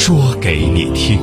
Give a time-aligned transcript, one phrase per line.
[0.00, 1.18] 说给你听。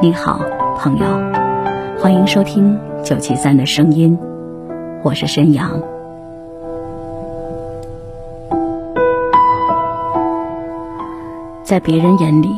[0.00, 0.40] 你好，
[0.78, 1.04] 朋友，
[2.00, 4.16] 欢迎收听九七三的声音，
[5.02, 5.97] 我是申阳。
[11.68, 12.48] 在别人眼里，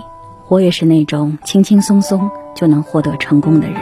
[0.47, 3.77] 我也是那种轻轻松松就能获得成功的人。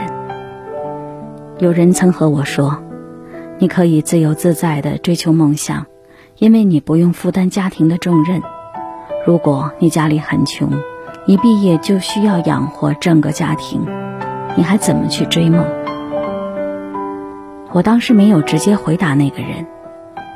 [1.59, 2.81] 有人曾和我说
[3.61, 5.85] ：“你可以自由自在的追求梦想，
[6.39, 8.41] 因为你不用负担家庭的重任。
[9.23, 10.67] 如果你家里很穷，
[11.27, 13.85] 一毕业就需要养活整个家庭，
[14.55, 15.63] 你还怎么去追梦？”
[17.71, 19.67] 我当时没有直接回答那个人，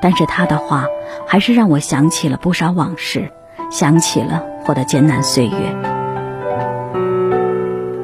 [0.03, 0.85] 但是他的话
[1.25, 3.31] 还是让我想起了不少往事，
[3.71, 5.51] 想起了我的艰难岁月。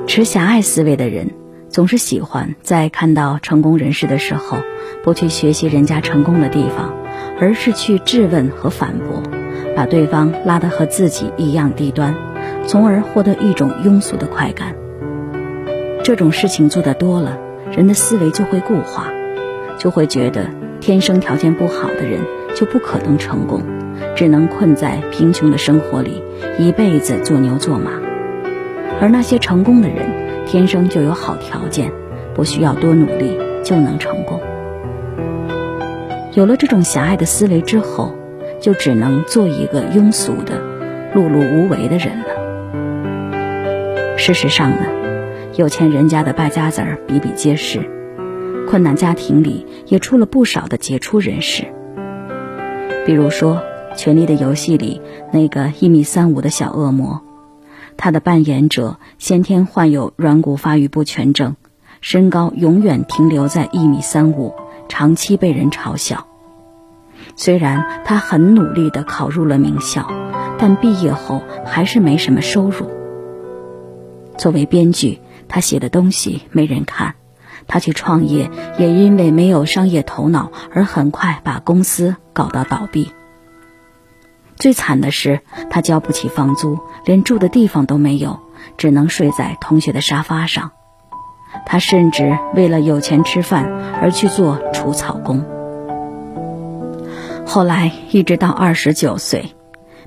[0.07, 1.29] 持狭隘思维的人，
[1.69, 4.57] 总是喜欢在看到成功人士的时候，
[5.03, 6.93] 不去学习人家成功的地方，
[7.39, 9.23] 而是去质问和反驳，
[9.75, 12.15] 把对方拉得和自己一样低端，
[12.65, 14.75] 从而获得一种庸俗的快感。
[16.03, 17.37] 这种事情做得多了，
[17.71, 19.07] 人的思维就会固化，
[19.77, 20.49] 就会觉得
[20.81, 22.19] 天生条件不好的人
[22.55, 23.61] 就不可能成功，
[24.15, 26.23] 只能困在贫穷的生活里，
[26.57, 27.91] 一辈子做牛做马。
[29.01, 30.05] 而那些成功的人，
[30.45, 31.91] 天生就有好条件，
[32.33, 34.39] 不需要多努力就能成功。
[36.33, 38.13] 有了这种狭隘的思维之后，
[38.59, 40.61] 就只能做一个庸俗的、
[41.15, 42.25] 碌碌无为的人了。
[44.17, 44.85] 事实上呢，
[45.55, 47.79] 有钱人家的败家子儿比比皆是，
[48.67, 51.63] 困难家庭里也出了不少的杰出人士。
[53.05, 53.55] 比如说，
[53.99, 55.01] 《权力的游戏》里
[55.33, 57.21] 那个一米三五的小恶魔。
[57.97, 61.57] 他的扮演者先天患有软骨发育不全症，
[61.99, 64.55] 身高永远停留在一米三五，
[64.87, 66.25] 长期被人嘲笑。
[67.35, 70.07] 虽然他很努力地考入了名校，
[70.57, 72.89] 但毕业后还是没什么收入。
[74.37, 77.15] 作为编剧，他写的东西没人看；
[77.67, 83.11] 他去创业，也因为没有商业头脑而很快把公司搞到倒闭。
[84.59, 85.39] 最惨的是，
[85.69, 88.41] 他交不起房租，连住的地方都没有，
[88.77, 90.71] 只能睡在同学的沙发上。
[91.65, 93.71] 他甚至为了有钱吃饭
[94.01, 95.45] 而去做除草工。
[97.45, 99.55] 后来，一直到二十九岁，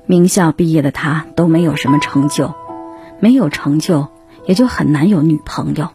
[0.05, 2.53] 名校毕业的他都没有什么成就，
[3.19, 4.07] 没有成就，
[4.45, 5.89] 也就很难有女朋友。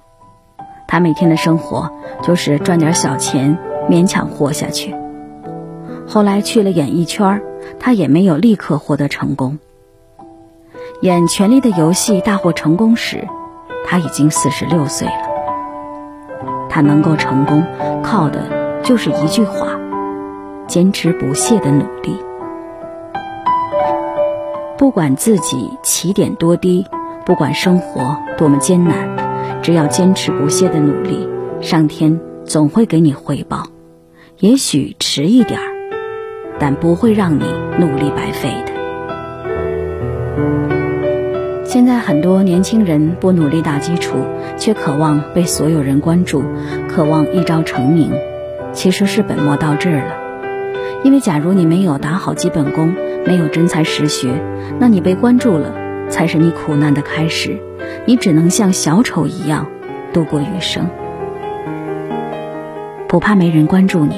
[0.89, 1.93] 他每天的生活
[2.23, 3.57] 就是赚点小钱，
[3.89, 4.97] 勉强活下去。
[6.09, 7.41] 后来去了演艺圈
[7.81, 9.59] 他也没有立刻获得成功。
[11.01, 13.27] 演《权力的游戏》大获成功时，
[13.87, 15.29] 他已经四十六岁了。
[16.69, 17.65] 他能够成功，
[18.03, 19.69] 靠的就是一句话：
[20.67, 22.17] 坚持不懈的努力。
[24.77, 26.87] 不管自己起点多低，
[27.25, 31.29] 不管生活多么艰难，只要坚持不懈的努力，
[31.61, 33.65] 上天总会给你回报。
[34.39, 35.68] 也许迟一点儿。
[36.59, 37.45] 但不会让你
[37.79, 38.73] 努力白费的。
[41.65, 44.25] 现在很多年轻人不努力打基础，
[44.57, 46.43] 却渴望被所有人关注，
[46.89, 48.11] 渴望一朝成名，
[48.73, 50.17] 其实是本末倒置了。
[51.05, 52.95] 因为假如你没有打好基本功，
[53.27, 54.33] 没有真才实学，
[54.81, 55.73] 那你被关注了，
[56.09, 57.61] 才是你苦难的开始。
[58.07, 59.67] 你只能像小丑一样
[60.15, 60.89] 度过余生。
[63.09, 64.17] 不怕没人关注你，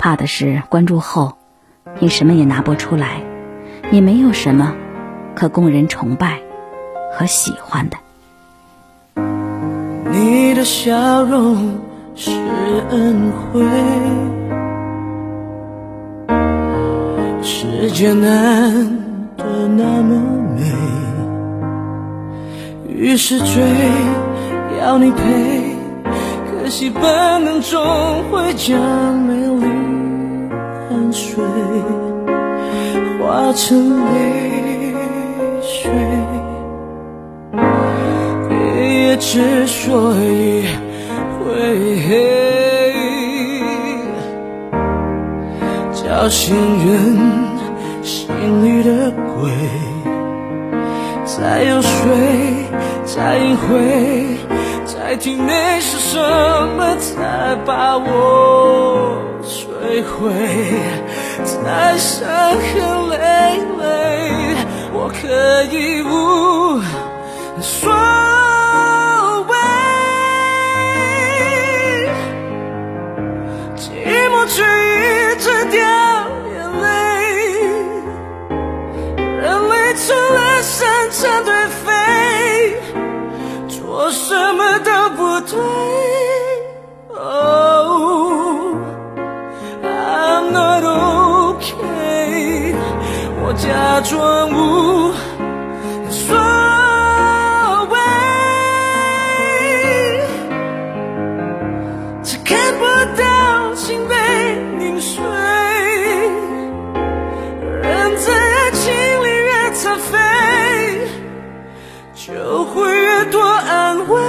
[0.00, 1.34] 怕的是关注后。
[2.00, 3.22] 你什么也拿不出来，
[3.90, 4.74] 你没有什么
[5.34, 6.40] 可供人崇拜
[7.12, 7.96] 和喜欢的。
[10.10, 11.78] 你的笑容
[12.14, 12.30] 是
[12.90, 13.64] 恩惠，
[17.42, 18.72] 世界难
[19.36, 20.20] 得那么
[20.56, 20.62] 美，
[22.88, 23.62] 于是追
[24.80, 25.76] 要你陪，
[26.50, 27.80] 可惜本能终
[28.30, 29.48] 会将美
[33.44, 34.94] 化成泪
[35.60, 35.90] 水，
[38.48, 38.54] 黑
[38.88, 40.64] 夜之所以
[41.38, 41.44] 会
[42.08, 42.08] 黑
[45.92, 46.56] 叫醒
[46.86, 47.18] 人
[48.02, 48.26] 心
[48.64, 49.50] 里的鬼，
[51.26, 51.90] 在游说，
[53.04, 54.38] 在隐晦，
[54.86, 56.18] 在体内是什
[56.78, 60.32] 么才把我摧毁？
[61.44, 62.83] 在伤痕
[79.96, 82.76] 成了山长颓废，
[83.68, 85.58] 做什么都不对。
[87.16, 88.76] Oh,
[89.82, 92.74] I'm not okay，
[93.40, 94.93] 我假装无
[112.26, 114.22] 就会越多安慰。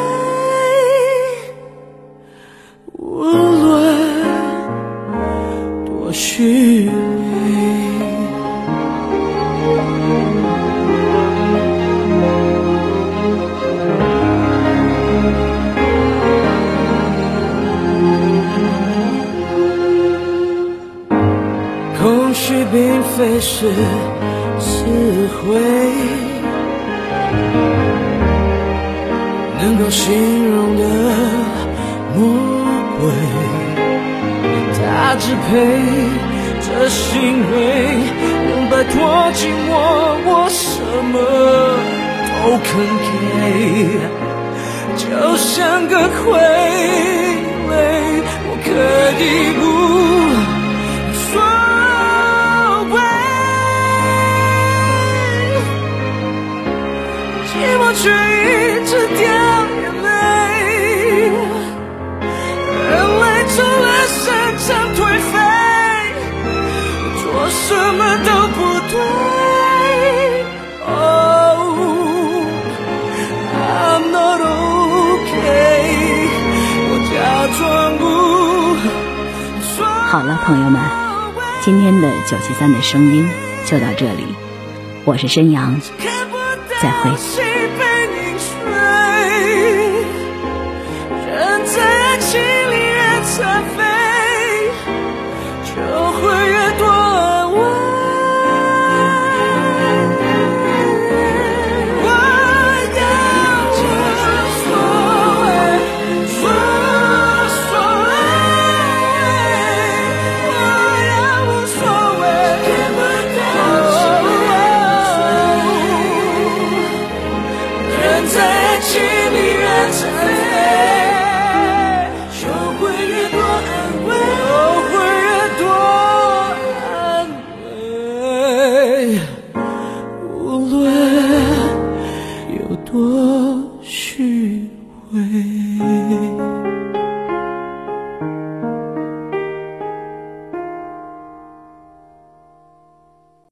[2.97, 3.95] 无论
[5.85, 6.95] 多虚伪。
[21.97, 23.71] 空虚并非是
[24.59, 26.34] 词汇，
[29.65, 30.13] 能够形
[30.45, 30.83] 容的
[32.13, 32.21] 魔
[32.99, 33.09] 鬼，
[34.77, 35.49] 他支配
[36.61, 37.11] 这行
[37.51, 37.55] 为，
[38.47, 38.93] 能摆脱
[39.33, 39.69] 寂寞，
[40.27, 40.63] 我什
[41.11, 41.13] 么
[42.43, 42.69] 都肯
[43.01, 43.97] 给，
[44.97, 45.03] 就
[45.35, 46.13] 像个傀
[47.67, 47.73] 儡，
[48.45, 48.69] 我可
[49.19, 49.23] 以
[49.59, 49.74] 不。
[67.93, 68.95] 么都不对。
[70.87, 71.75] Oh,
[73.53, 75.83] I'm not okay，
[76.89, 77.15] 我假
[77.57, 78.03] 装不。
[80.07, 80.81] 好了，朋友们，
[81.61, 83.27] 今天的九七三的声音
[83.65, 84.35] 就到这里，
[85.03, 85.81] 我是申阳，
[86.81, 87.11] 再会